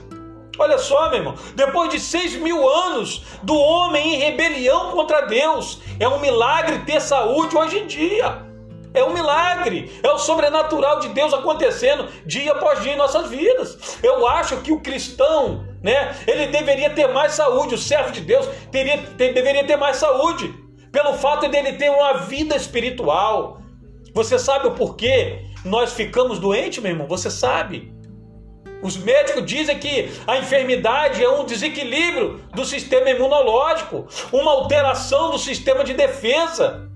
[0.59, 5.81] Olha só, meu irmão, depois de seis mil anos do homem em rebelião contra Deus,
[5.99, 8.45] é um milagre ter saúde hoje em dia.
[8.93, 13.99] É um milagre, é o sobrenatural de Deus acontecendo dia após dia em nossas vidas.
[14.05, 18.47] Eu acho que o cristão, né, ele deveria ter mais saúde, o servo de Deus
[18.71, 20.55] teria, ter, deveria ter mais saúde,
[20.93, 23.59] pelo fato dele ter uma vida espiritual.
[24.15, 27.09] Você sabe o porquê nós ficamos doentes, meu irmão?
[27.09, 27.94] Você sabe?
[28.83, 35.39] Os médicos dizem que a enfermidade é um desequilíbrio do sistema imunológico, uma alteração do
[35.39, 36.91] sistema de defesa.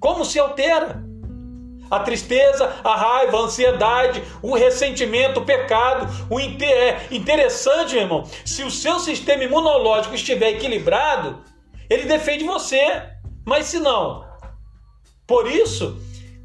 [0.00, 1.02] Como se altera?
[1.90, 8.24] A tristeza, a raiva, a ansiedade, o ressentimento, o pecado, o é interessante, meu irmão.
[8.44, 11.42] Se o seu sistema imunológico estiver equilibrado,
[11.90, 13.02] ele defende você.
[13.46, 14.24] Mas se não,
[15.26, 15.96] por isso,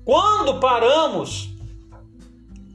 [0.06, 1.50] quando paramos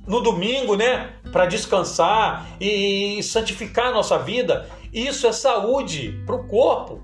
[0.06, 6.46] no domingo, né, para descansar e santificar a nossa vida, isso é saúde para o
[6.46, 7.02] corpo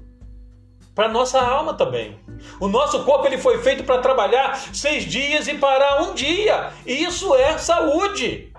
[0.94, 2.16] para nossa alma também.
[2.60, 6.70] O nosso corpo ele foi feito para trabalhar seis dias e parar um dia.
[6.86, 8.52] Isso é saúde.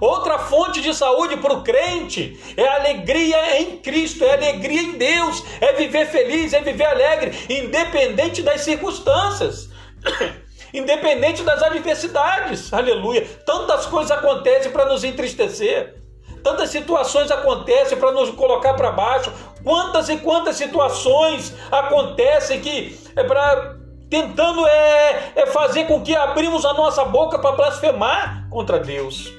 [0.00, 5.42] Outra fonte de saúde para o crente é alegria em Cristo, é alegria em Deus,
[5.60, 9.70] é viver feliz, é viver alegre, independente das circunstâncias,
[10.76, 12.72] independente das adversidades.
[12.72, 13.26] Aleluia.
[13.46, 16.02] Tantas coisas acontecem para nos entristecer.
[16.44, 19.32] Tantas situações acontecem para nos colocar para baixo.
[19.64, 23.74] Quantas e quantas situações acontecem que é para
[24.08, 29.32] tentando é, é fazer com que abrimos a nossa boca para blasfemar contra Deus.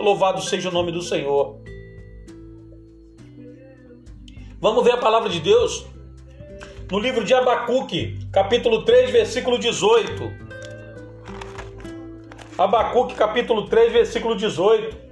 [0.00, 1.60] Louvado seja o nome do Senhor.
[4.60, 5.86] Vamos ver a palavra de Deus
[6.90, 10.47] no livro de Abacuque, capítulo 3, versículo 18.
[12.58, 15.08] Abacuque, capítulo 3, versículo 18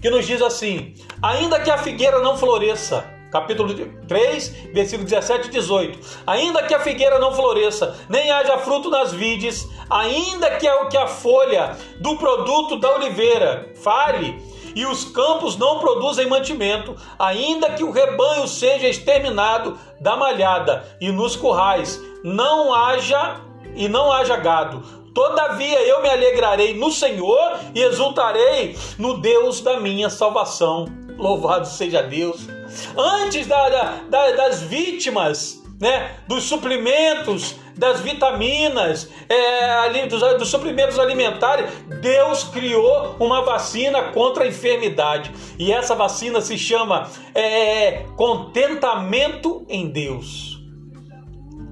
[0.00, 3.74] que nos diz assim: Ainda que a figueira não floresça, capítulo
[4.06, 5.98] 3, versículo 17 e 18.
[6.26, 10.96] Ainda que a figueira não floresça, nem haja fruto nas vides, ainda que a, que
[10.96, 14.40] a folha do produto da oliveira fale,
[14.74, 21.10] e os campos não produzem mantimento, ainda que o rebanho seja exterminado da malhada, e
[21.10, 23.40] nos currais não haja
[23.74, 29.80] e não haja gado, Todavia eu me alegrarei no Senhor e exultarei no Deus da
[29.80, 30.84] minha salvação.
[31.16, 32.46] Louvado seja Deus.
[32.94, 33.66] Antes da,
[34.10, 42.44] da, das vítimas, né, dos suprimentos, das vitaminas, é, ali, dos, dos suprimentos alimentares, Deus
[42.44, 45.32] criou uma vacina contra a enfermidade.
[45.58, 50.58] E essa vacina se chama é, contentamento em Deus.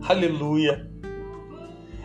[0.08, 0.93] Aleluia.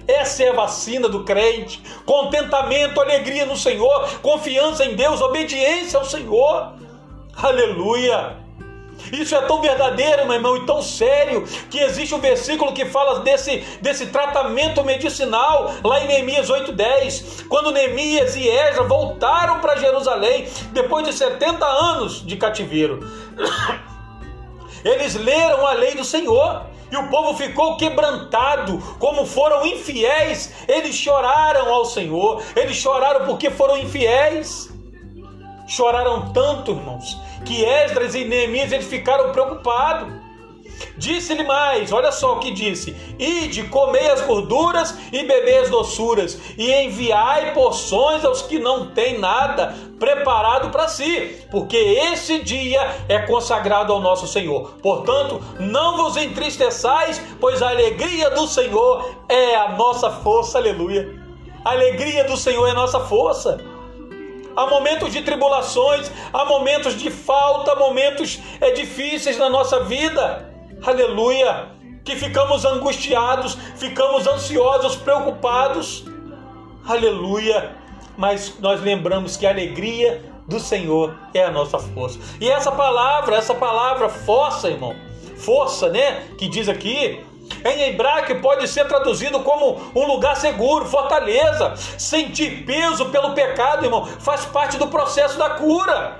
[0.09, 1.83] Essa é a vacina do crente.
[2.03, 6.73] Contentamento, alegria no Senhor, confiança em Deus, obediência ao Senhor.
[7.35, 8.37] Aleluia.
[9.13, 13.19] Isso é tão verdadeiro, meu irmão, e tão sério, que existe um versículo que fala
[13.19, 20.47] desse, desse tratamento medicinal, lá em Neemias 8,10, quando Neemias e Esdras voltaram para Jerusalém,
[20.71, 22.99] depois de 70 anos de cativeiro.
[24.83, 26.63] Eles leram a lei do Senhor.
[26.91, 33.49] E o povo ficou quebrantado, como foram infiéis, eles choraram ao Senhor, eles choraram porque
[33.51, 34.69] foram infiéis.
[35.67, 40.18] Choraram tanto, irmãos, que Esdras e Neemias eles ficaram preocupados.
[40.97, 46.39] Disse-lhe mais, olha só o que disse: Ide, comei as gorduras e bebei as doçuras,
[46.57, 53.19] e enviai porções aos que não têm nada preparado para si, porque esse dia é
[53.19, 54.73] consagrado ao nosso Senhor.
[54.81, 60.57] Portanto, não vos entristeçais, pois a alegria do Senhor é a nossa força.
[60.57, 61.19] Aleluia.
[61.65, 63.59] A alegria do Senhor é a nossa força
[64.59, 70.48] há momentos de tribulações, há momentos de falta, momentos é, difíceis na nossa vida.
[70.81, 71.69] Aleluia!
[72.05, 76.05] Que ficamos angustiados, ficamos ansiosos, preocupados.
[76.87, 77.75] Aleluia!
[78.17, 82.19] Mas nós lembramos que a alegria do Senhor é a nossa força.
[82.39, 84.95] E essa palavra, essa palavra força, irmão,
[85.37, 86.23] força, né?
[86.37, 87.23] Que diz aqui,
[87.65, 91.75] em hebraico pode ser traduzido como um lugar seguro, fortaleza.
[91.75, 96.19] Sentir peso pelo pecado, irmão, faz parte do processo da cura.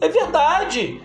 [0.00, 1.00] É verdade.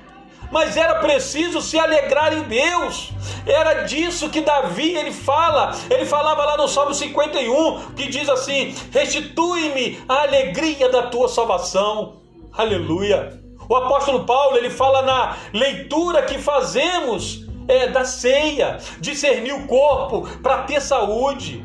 [0.51, 3.11] Mas era preciso se alegrar em Deus.
[3.45, 5.75] Era disso que Davi ele fala.
[5.89, 12.21] Ele falava lá no Salmo 51, que diz assim: "Restitui-me a alegria da tua salvação".
[12.51, 13.39] Aleluia.
[13.67, 20.27] O apóstolo Paulo, ele fala na leitura que fazemos é, da ceia, discernir o corpo
[20.41, 21.63] para ter saúde.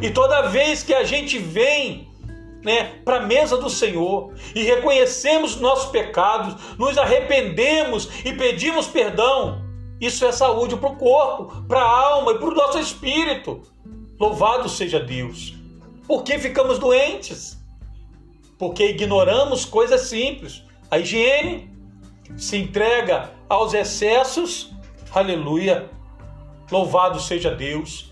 [0.00, 2.11] E toda vez que a gente vem
[2.62, 9.62] né, para a mesa do Senhor e reconhecemos nossos pecados, nos arrependemos e pedimos perdão,
[10.00, 13.62] isso é saúde para o corpo, para a alma e para o nosso espírito.
[14.18, 15.54] Louvado seja Deus.
[16.06, 17.58] Por que ficamos doentes?
[18.58, 20.62] Porque ignoramos coisas simples.
[20.90, 21.70] A higiene
[22.36, 24.72] se entrega aos excessos
[25.14, 25.90] Aleluia.
[26.70, 28.10] Louvado seja Deus.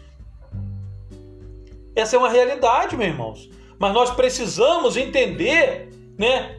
[1.97, 3.51] Essa é uma realidade, meus irmãos.
[3.81, 5.88] Mas nós precisamos entender,
[6.19, 6.55] né,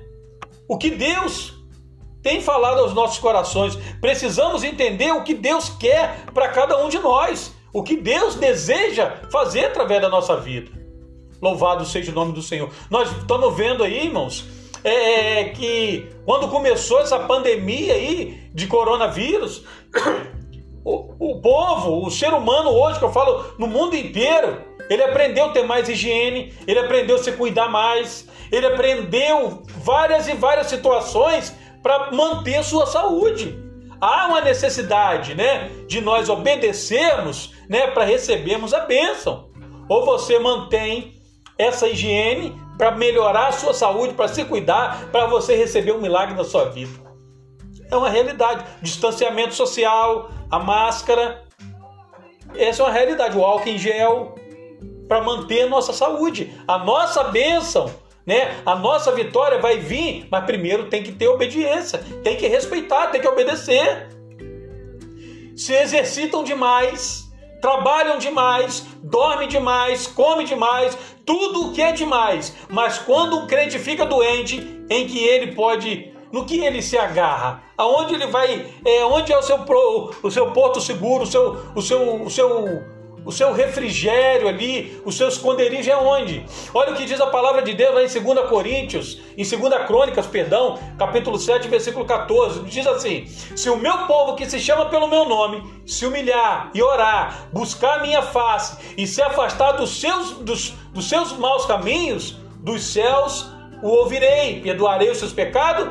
[0.68, 1.54] o que Deus
[2.24, 3.76] tem falado aos nossos corações.
[4.02, 9.18] Precisamos entender o que Deus quer para cada um de nós, o que Deus deseja
[9.32, 10.72] fazer através da nossa vida.
[11.40, 12.72] Louvado seja o nome do Senhor.
[12.90, 14.46] Nós estamos vendo aí, irmãos,
[14.84, 19.64] é, é, que quando começou essa pandemia aí de coronavírus,
[20.84, 25.46] o, o povo, o ser humano hoje, que eu falo no mundo inteiro, ele aprendeu
[25.46, 30.68] a ter mais higiene, ele aprendeu a se cuidar mais, ele aprendeu várias e várias
[30.68, 33.58] situações para manter sua saúde.
[34.00, 39.50] Há uma necessidade, né, de nós obedecermos, né, para recebermos a bênção.
[39.88, 41.22] Ou você mantém
[41.58, 46.36] essa higiene para melhorar a sua saúde, para se cuidar, para você receber um milagre
[46.36, 47.00] na sua vida.
[47.92, 48.66] É uma realidade.
[48.82, 51.44] Distanciamento social, a máscara.
[52.56, 53.38] Essa é uma realidade.
[53.38, 54.34] O álcool em gel
[55.12, 56.54] para manter a nossa saúde.
[56.66, 57.94] A nossa bênção,
[58.26, 58.62] né?
[58.66, 63.20] A nossa vitória vai vir, mas primeiro tem que ter obediência, tem que respeitar, tem
[63.20, 64.08] que obedecer.
[65.54, 67.30] Se exercitam demais,
[67.62, 72.56] trabalham demais, dormem demais, comem demais, tudo o que é demais.
[72.70, 77.62] Mas quando um crente fica doente, em que ele pode, no que ele se agarra,
[77.78, 81.58] aonde ele vai, é, onde é o seu pro, o seu porto seguro, o seu,
[81.76, 86.46] o seu, o seu o seu refrigério ali, o seu esconderijo é onde?
[86.74, 90.26] Olha o que diz a palavra de Deus lá em 2 Coríntios, em 2 Crônicas,
[90.26, 92.62] perdão, capítulo 7, versículo 14.
[92.62, 96.82] Diz assim: Se o meu povo que se chama pelo meu nome se humilhar e
[96.82, 102.40] orar, buscar a minha face e se afastar dos seus, dos, dos seus maus caminhos,
[102.60, 103.52] dos céus
[103.82, 105.90] o ouvirei, perdoarei os seus pecados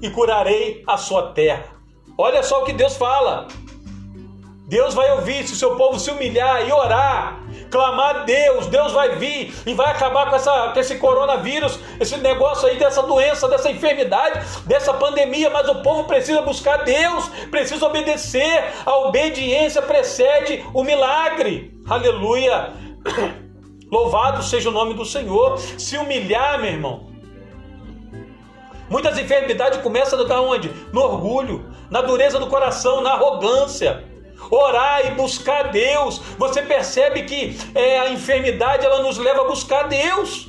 [0.00, 1.74] e curarei a sua terra.
[2.16, 3.48] Olha só o que Deus fala.
[4.66, 7.38] Deus vai ouvir se o seu povo se humilhar e orar,
[7.70, 12.16] clamar a Deus, Deus vai vir e vai acabar com, essa, com esse coronavírus, esse
[12.16, 17.84] negócio aí dessa doença, dessa enfermidade, dessa pandemia, mas o povo precisa buscar Deus, precisa
[17.84, 21.74] obedecer, a obediência precede o milagre.
[21.86, 22.72] Aleluia!
[23.92, 25.58] Louvado seja o nome do Senhor.
[25.58, 27.10] Se humilhar, meu irmão.
[28.88, 30.70] Muitas enfermidades começam da onde?
[30.90, 34.13] No orgulho, na dureza do coração, na arrogância.
[34.50, 36.18] Orar e buscar Deus.
[36.38, 40.48] Você percebe que é, a enfermidade ela nos leva a buscar Deus,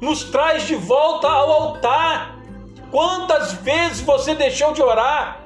[0.00, 2.36] nos traz de volta ao altar.
[2.90, 5.40] Quantas vezes você deixou de orar?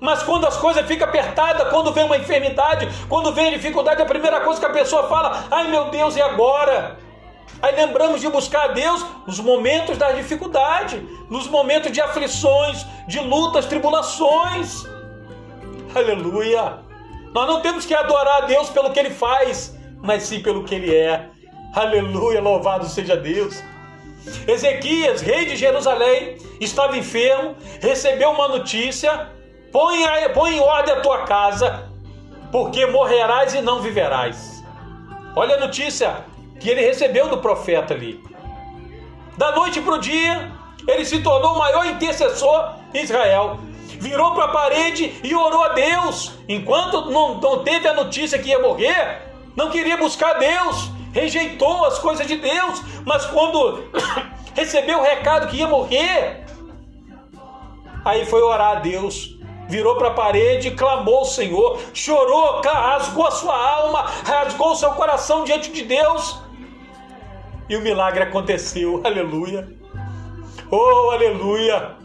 [0.00, 4.04] Mas quando as coisas ficam apertadas, quando vem uma enfermidade, quando vem a dificuldade, a
[4.04, 6.98] primeira coisa que a pessoa fala: ai meu Deus, e agora?
[7.62, 10.98] Aí lembramos de buscar a Deus nos momentos da dificuldade,
[11.30, 14.84] nos momentos de aflições, de lutas, tribulações.
[15.94, 16.78] Aleluia!
[17.34, 20.74] Nós não temos que adorar a Deus pelo que ele faz, mas sim pelo que
[20.74, 21.28] ele é.
[21.74, 22.40] Aleluia!
[22.40, 23.62] Louvado seja Deus!
[24.46, 29.30] Ezequias, rei de Jerusalém, estava enfermo, recebeu uma notícia:
[29.70, 29.98] põe,
[30.32, 31.90] põe em ordem a tua casa,
[32.50, 34.62] porque morrerás e não viverás.
[35.36, 36.24] Olha a notícia
[36.58, 38.22] que ele recebeu do profeta ali.
[39.36, 40.52] Da noite para o dia,
[40.86, 43.58] ele se tornou o maior intercessor em Israel.
[44.02, 46.32] Virou para a parede e orou a Deus.
[46.48, 49.22] Enquanto não, não teve a notícia que ia morrer,
[49.54, 52.82] não queria buscar Deus, rejeitou as coisas de Deus.
[53.06, 53.84] Mas quando
[54.56, 56.44] recebeu o recado que ia morrer,
[58.04, 59.38] aí foi orar a Deus
[59.68, 64.90] virou para a parede, clamou ao Senhor, chorou, rasgou a sua alma, rasgou o seu
[64.90, 66.42] coração diante de Deus.
[67.68, 69.72] E o milagre aconteceu, aleluia.
[70.68, 72.01] Oh, aleluia!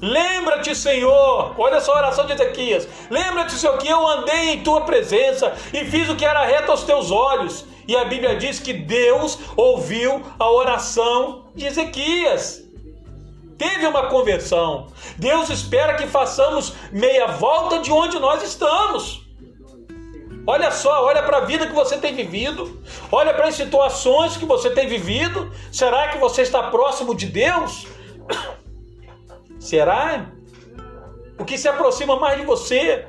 [0.00, 2.86] Lembra-te, Senhor, olha só a oração de Ezequias.
[3.10, 6.84] Lembra-te, Senhor, que eu andei em tua presença e fiz o que era reto aos
[6.84, 7.64] teus olhos.
[7.88, 12.62] E a Bíblia diz que Deus ouviu a oração de Ezequias.
[13.56, 14.88] Teve uma conversão.
[15.16, 19.24] Deus espera que façamos meia volta de onde nós estamos.
[20.46, 22.80] Olha só, olha para a vida que você tem vivido,
[23.10, 25.50] olha para as situações que você tem vivido.
[25.72, 27.86] Será que você está próximo de Deus?
[29.58, 30.26] Será?
[31.38, 33.06] O que se aproxima mais de você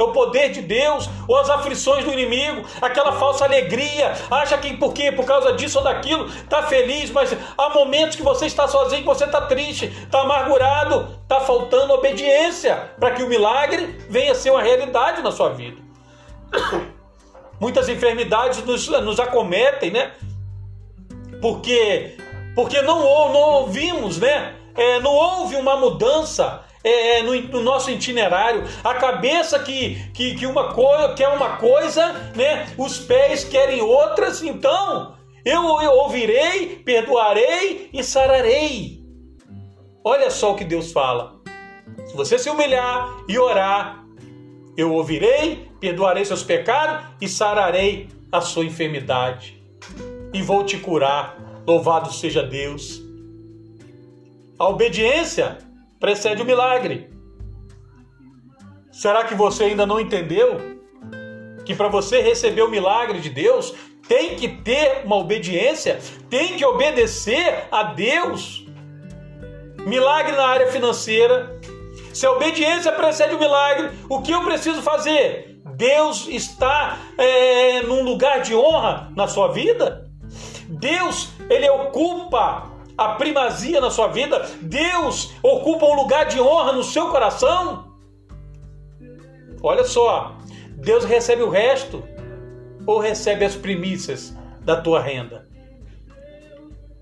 [0.00, 4.76] é o poder de Deus ou as aflições do inimigo, aquela falsa alegria, acha que
[4.76, 5.12] por quê?
[5.12, 9.06] Por causa disso ou daquilo, está feliz, mas há momentos que você está sozinho, que
[9.06, 14.50] você está triste, está amargurado, está faltando obediência para que o milagre venha a ser
[14.50, 15.80] uma realidade na sua vida.
[17.60, 20.12] Muitas enfermidades nos, nos acometem, né?
[21.42, 22.16] Porque,
[22.54, 23.00] porque não,
[23.32, 24.54] não ouvimos, né?
[24.74, 28.64] É, não houve uma mudança é, é, no, no, nosso itinerário.
[28.82, 30.74] A cabeça que, que, que uma
[31.14, 32.72] quer uma coisa, né?
[32.78, 34.42] Os pés querem outras.
[34.42, 35.14] Então,
[35.44, 39.00] eu, eu ouvirei, perdoarei e sararei.
[40.02, 41.40] Olha só o que Deus fala.
[42.06, 44.04] Se você se humilhar e orar,
[44.76, 49.62] eu ouvirei, perdoarei seus pecados e sararei a sua enfermidade.
[50.32, 51.36] E vou te curar.
[51.66, 53.09] Louvado seja Deus.
[54.60, 55.56] A obediência
[55.98, 57.08] precede o milagre.
[58.92, 60.58] Será que você ainda não entendeu
[61.64, 63.74] que para você receber o milagre de Deus,
[64.06, 65.98] tem que ter uma obediência,
[66.28, 68.66] tem que obedecer a Deus?
[69.86, 71.58] Milagre na área financeira.
[72.12, 75.58] Se a obediência precede o milagre, o que eu preciso fazer?
[75.74, 80.06] Deus está é, num lugar de honra na sua vida?
[80.68, 82.69] Deus, ele ocupa
[83.00, 84.46] a primazia na sua vida?
[84.60, 87.94] Deus ocupa um lugar de honra no seu coração?
[89.62, 90.36] Olha só,
[90.72, 92.04] Deus recebe o resto
[92.86, 95.48] ou recebe as primícias da tua renda?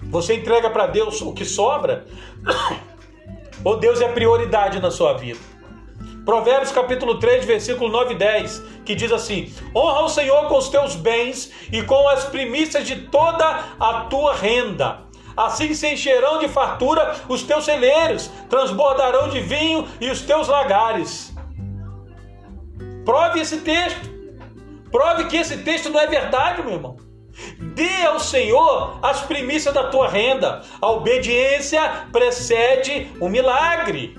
[0.02, 2.06] Você entrega para Deus o que sobra?
[3.64, 5.40] Ou Deus é prioridade na sua vida?
[6.24, 10.68] Provérbios capítulo 3, versículo 9 e 10, que diz assim: Honra o Senhor com os
[10.68, 15.07] teus bens e com as primícias de toda a tua renda.
[15.38, 21.32] Assim se encherão de fartura os teus celeiros, transbordarão de vinho e os teus lagares.
[23.04, 24.10] Prove esse texto.
[24.90, 26.96] Prove que esse texto não é verdade, meu irmão.
[27.76, 30.60] Dê ao Senhor as primícias da tua renda.
[30.82, 34.18] A obediência precede o milagre.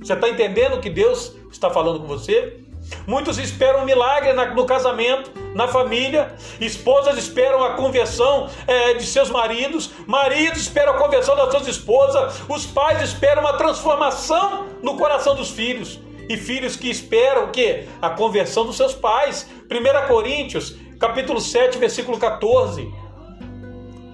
[0.00, 2.59] Você está entendendo o que Deus está falando com você?
[3.06, 6.34] Muitos esperam um milagre no casamento, na família.
[6.60, 9.90] Esposas esperam a conversão é, de seus maridos.
[10.06, 12.42] Maridos esperam a conversão das suas esposas.
[12.48, 15.98] Os pais esperam uma transformação no coração dos filhos.
[16.28, 17.88] E filhos que esperam o quê?
[18.00, 19.48] A conversão dos seus pais.
[19.70, 22.88] 1 Coríntios, capítulo 7, versículo 14.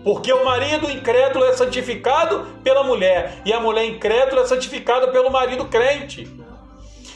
[0.02, 5.30] Porque o marido incrédulo é santificado pela mulher, e a mulher incrédula é santificada pelo
[5.30, 6.45] marido crente.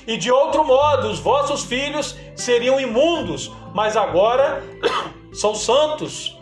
[0.07, 4.63] E de outro modo, os vossos filhos seriam imundos, mas agora
[5.33, 6.37] são santos.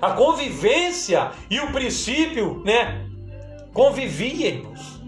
[0.00, 3.06] A convivência e o princípio, né?
[3.72, 5.00] Convivíamos.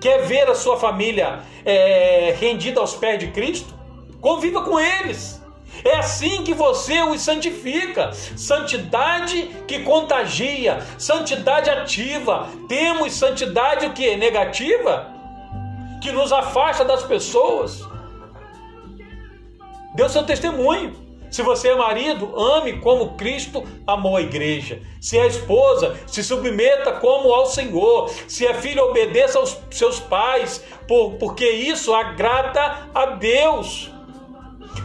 [0.00, 3.72] Quer ver a sua família é, rendida aos pés de Cristo?
[4.20, 5.40] Conviva com eles.
[5.84, 8.12] É assim que você os santifica.
[8.12, 12.48] Santidade que contagia, santidade ativa.
[12.68, 14.16] Temos santidade o que?
[14.16, 15.12] Negativa?
[16.02, 17.86] Que nos afasta das pessoas.
[19.94, 21.00] Dê o seu testemunho.
[21.30, 24.82] Se você é marido, ame como Cristo amou a igreja.
[25.00, 28.10] Se é esposa, se submeta como ao Senhor.
[28.28, 30.62] Se é filho, obedeça aos seus pais,
[31.18, 33.90] porque isso agrada a Deus.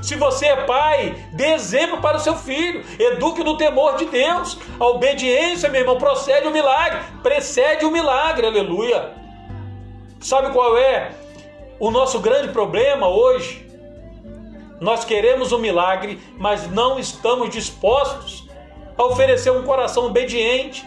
[0.01, 4.57] Se você é pai, dê exemplo para o seu filho, eduque no temor de Deus.
[4.79, 9.26] A obediência, meu irmão, procede o milagre, precede o milagre, aleluia.
[10.19, 11.11] Sabe qual é
[11.79, 13.65] o nosso grande problema hoje?
[14.79, 18.47] Nós queremos um milagre, mas não estamos dispostos
[18.97, 20.85] a oferecer um coração obediente.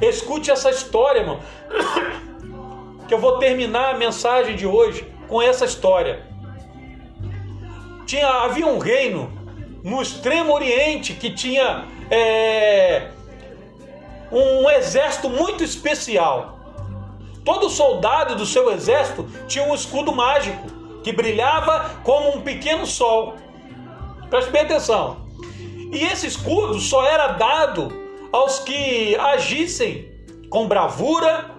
[0.00, 1.40] Escute essa história, irmão.
[3.08, 6.26] Que eu vou terminar a mensagem de hoje com essa história.
[8.04, 9.32] Tinha, havia um reino
[9.82, 13.08] no extremo oriente que tinha é,
[14.30, 16.57] um exército muito especial.
[17.48, 20.66] Todo soldado do seu exército tinha um escudo mágico
[21.02, 23.36] que brilhava como um pequeno sol.
[24.28, 25.26] Preste bem atenção.
[25.90, 27.90] E esse escudo só era dado
[28.30, 30.12] aos que agissem
[30.50, 31.50] com bravura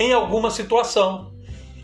[0.00, 1.30] em alguma situação.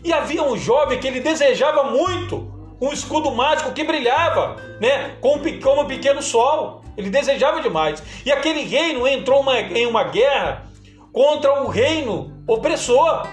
[0.03, 2.51] E havia um jovem que ele desejava muito
[2.81, 6.83] um escudo mágico que brilhava, né, como, um pequeno sol.
[6.97, 8.03] Ele desejava demais.
[8.25, 10.69] E aquele reino entrou uma, em uma guerra
[11.13, 13.25] contra o reino opressor.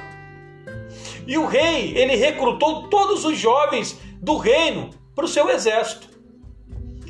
[1.27, 6.09] E o rei, ele recrutou todos os jovens do reino para o seu exército.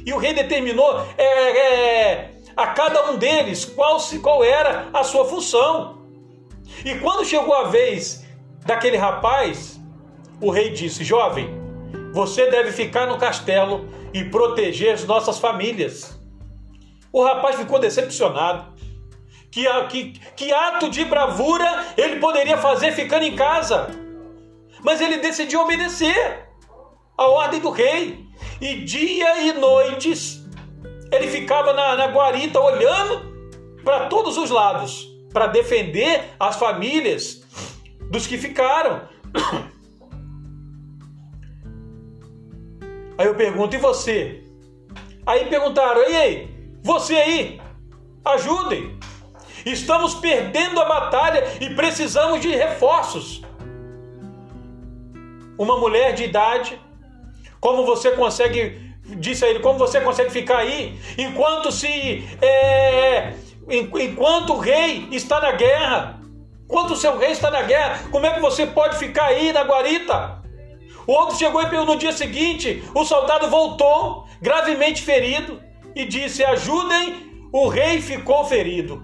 [0.05, 5.25] E o rei determinou é, é, a cada um deles qual, qual era a sua
[5.25, 5.99] função.
[6.85, 8.25] E quando chegou a vez
[8.67, 9.81] daquele rapaz,
[10.41, 11.49] o rei disse: Jovem,
[12.13, 16.19] você deve ficar no castelo e proteger as nossas famílias.
[17.13, 18.73] O rapaz ficou decepcionado.
[19.51, 24.02] Que, que, que ato de bravura ele poderia fazer ficando em casa?
[24.83, 26.49] Mas ele decidiu obedecer
[27.17, 28.27] a ordem do rei.
[28.61, 30.43] E dia e noites
[31.13, 33.33] ele ficava na, na guarita olhando
[33.85, 37.43] para todos os lados para defender as famílias
[38.11, 39.09] dos que ficaram.
[43.19, 44.43] Aí eu pergunto, e você?
[45.25, 46.51] Aí perguntaram, e aí,
[46.83, 47.61] você aí,
[48.25, 48.99] ajudem.
[49.65, 53.43] Estamos perdendo a batalha e precisamos de reforços
[55.63, 56.79] uma mulher de idade,
[57.61, 63.35] como você consegue, disse a ele, como você consegue ficar aí enquanto se é,
[63.69, 66.21] enquanto o rei está na guerra?
[66.65, 69.63] Enquanto o seu rei está na guerra, como é que você pode ficar aí na
[69.63, 70.43] guarita?
[71.07, 75.61] O outro chegou e no dia seguinte, o soldado voltou, gravemente ferido,
[75.95, 79.03] e disse: Ajudem, o rei ficou ferido.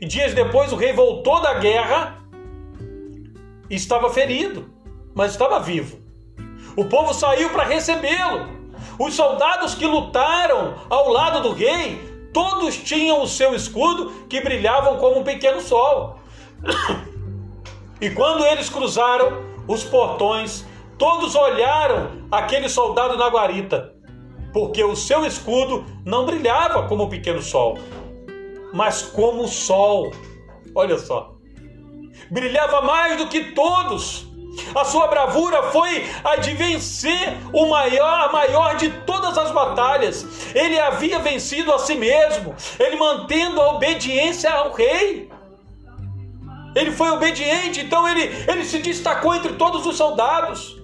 [0.00, 2.18] E dias depois o rei voltou da guerra
[3.70, 4.75] e estava ferido
[5.16, 5.98] mas estava vivo.
[6.76, 8.54] O povo saiu para recebê-lo.
[8.98, 11.98] Os soldados que lutaram ao lado do rei,
[12.34, 16.20] todos tinham o seu escudo que brilhavam como um pequeno sol.
[17.98, 20.66] E quando eles cruzaram os portões,
[20.98, 23.94] todos olharam aquele soldado na guarita,
[24.52, 27.78] porque o seu escudo não brilhava como um pequeno sol,
[28.70, 30.12] mas como o sol.
[30.74, 31.36] Olha só.
[32.30, 34.26] Brilhava mais do que todos
[34.74, 40.54] a sua bravura foi a de vencer o maior, a maior de todas as batalhas.
[40.54, 45.30] Ele havia vencido a si mesmo, ele mantendo a obediência ao rei.
[46.74, 50.76] Ele foi obediente, então ele, ele se destacou entre todos os soldados.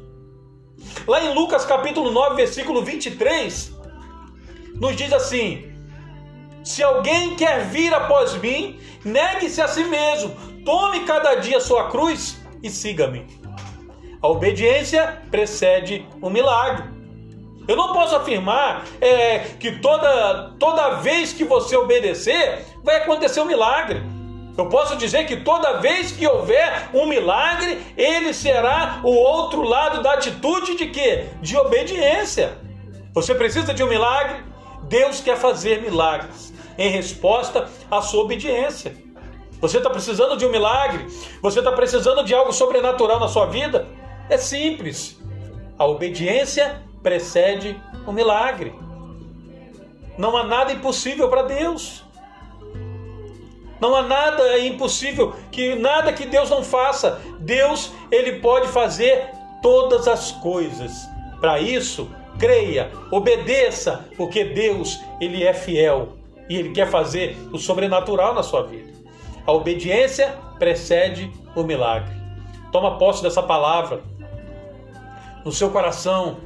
[1.06, 3.72] Lá em Lucas capítulo 9, versículo 23,
[4.74, 5.70] nos diz assim:
[6.64, 12.40] Se alguém quer vir após mim, negue-se a si mesmo, tome cada dia sua cruz
[12.62, 13.41] e siga-me.
[14.22, 16.84] A obediência precede o milagre.
[17.66, 23.44] Eu não posso afirmar é, que toda, toda vez que você obedecer, vai acontecer um
[23.44, 24.00] milagre.
[24.56, 30.02] Eu posso dizer que toda vez que houver um milagre, ele será o outro lado
[30.02, 31.26] da atitude de quê?
[31.40, 32.58] De obediência.
[33.14, 34.44] Você precisa de um milagre?
[34.84, 38.94] Deus quer fazer milagres em resposta à sua obediência.
[39.60, 41.06] Você está precisando de um milagre?
[41.40, 43.86] Você está precisando de algo sobrenatural na sua vida?
[44.32, 45.20] É simples.
[45.78, 48.72] A obediência precede o milagre.
[50.16, 52.02] Não há nada impossível para Deus.
[53.78, 57.20] Não há nada impossível, que nada que Deus não faça.
[57.40, 59.28] Deus, ele pode fazer
[59.60, 61.06] todas as coisas.
[61.38, 62.08] Para isso,
[62.38, 66.14] creia, obedeça, porque Deus, ele é fiel
[66.48, 68.94] e ele quer fazer o sobrenatural na sua vida.
[69.46, 72.14] A obediência precede o milagre.
[72.72, 74.10] Toma posse dessa palavra
[75.44, 76.38] no seu coração.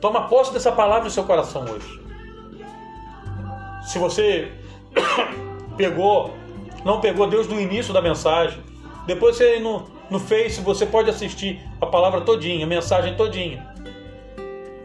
[0.00, 2.00] Toma posse dessa palavra no seu coração hoje.
[3.86, 4.52] Se você
[5.76, 6.34] pegou,
[6.84, 8.62] não pegou Deus no início da mensagem,
[9.06, 13.74] depois você no, no Face você pode assistir a palavra todinha, a mensagem todinha.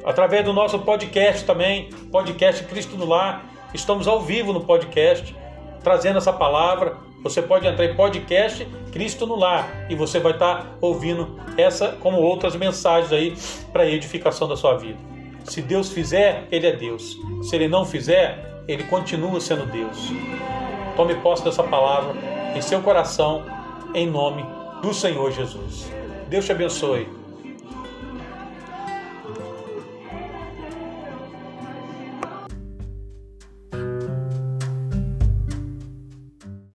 [0.03, 5.35] Através do nosso podcast também, podcast Cristo no Lar, estamos ao vivo no podcast,
[5.83, 6.97] trazendo essa palavra.
[7.23, 12.17] Você pode entrar em podcast Cristo no Lar e você vai estar ouvindo essa como
[12.17, 13.35] outras mensagens aí
[13.71, 14.97] para edificação da sua vida.
[15.43, 17.17] Se Deus fizer, Ele é Deus.
[17.43, 19.97] Se Ele não fizer, Ele continua sendo Deus.
[20.95, 22.15] Tome posse dessa palavra
[22.55, 23.45] em seu coração,
[23.93, 24.45] em nome
[24.81, 25.91] do Senhor Jesus.
[26.27, 27.20] Deus te abençoe.